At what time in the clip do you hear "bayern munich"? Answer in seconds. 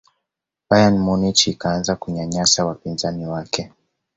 0.69-1.47